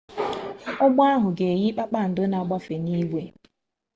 [0.85, 3.21] ụgbọ ahụ ga eyi kpakpando na-agbafe n'ihu igwe